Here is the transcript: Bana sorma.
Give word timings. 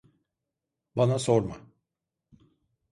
Bana 0.95 1.19
sorma. 1.19 1.57